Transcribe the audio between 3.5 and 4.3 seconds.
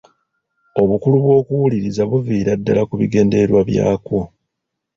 byakwo.